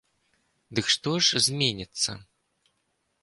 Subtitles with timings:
[0.77, 2.15] Дык што ж зменіцца?